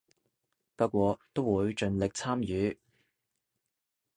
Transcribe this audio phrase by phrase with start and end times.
[0.75, 2.79] 不過都會盡力參與